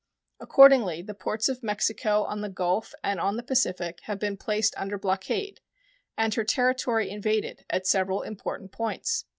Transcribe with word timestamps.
Accordingly 0.39 1.03
the 1.03 1.13
ports 1.13 1.47
of 1.47 1.61
Mexico 1.61 2.23
on 2.23 2.41
the 2.41 2.49
Gulf 2.49 2.95
and 3.03 3.19
on 3.19 3.37
the 3.37 3.43
Pacific 3.43 3.99
have 4.05 4.17
been 4.17 4.35
placed 4.35 4.73
under 4.75 4.97
blockade 4.97 5.59
and 6.17 6.33
her 6.33 6.43
territory 6.43 7.07
invaded 7.11 7.65
at 7.69 7.85
several 7.85 8.23
important 8.23 8.71
points. 8.71 9.25